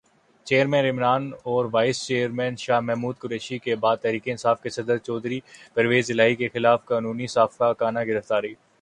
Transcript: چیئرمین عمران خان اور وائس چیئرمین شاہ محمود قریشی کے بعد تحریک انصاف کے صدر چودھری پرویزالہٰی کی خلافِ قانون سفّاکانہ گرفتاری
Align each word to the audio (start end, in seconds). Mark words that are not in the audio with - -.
چیئرمین 0.47 0.85
عمران 0.85 1.29
خان 1.29 1.39
اور 1.43 1.65
وائس 1.71 1.97
چیئرمین 2.05 2.55
شاہ 2.55 2.79
محمود 2.79 3.17
قریشی 3.19 3.57
کے 3.59 3.75
بعد 3.75 3.97
تحریک 3.97 4.23
انصاف 4.25 4.61
کے 4.61 4.69
صدر 4.69 4.97
چودھری 4.97 5.39
پرویزالہٰی 5.73 6.35
کی 6.35 6.47
خلافِ 6.53 6.85
قانون 6.85 7.25
سفّاکانہ 7.27 7.99
گرفتاری 8.07 8.53